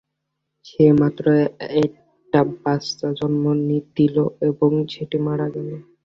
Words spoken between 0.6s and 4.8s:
সে মাত্রই একটা বাচ্চার জন্ম দিলো এবং